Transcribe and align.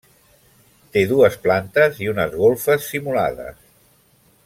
Té 0.95 1.03
dues 1.11 1.37
plantes 1.45 1.99
i 2.05 2.09
unes 2.15 2.33
golfes 2.45 2.89
simulades. 2.95 3.65